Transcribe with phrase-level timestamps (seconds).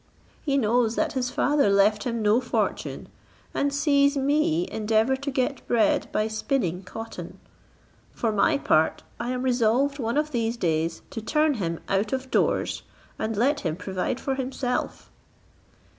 [0.41, 3.07] He knows that his father left him no fortune,
[3.53, 7.39] and sees me endeavour to get bread by spinning cotton;
[8.11, 12.31] for my part, I am resolved one of these days to turn him out of
[12.31, 12.81] doors,
[13.19, 15.11] and let him provide for himself."